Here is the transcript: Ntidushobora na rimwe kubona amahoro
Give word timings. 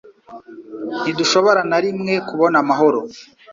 Ntidushobora 1.01 1.61
na 1.69 1.77
rimwe 1.83 2.13
kubona 2.27 2.57
amahoro 2.63 2.99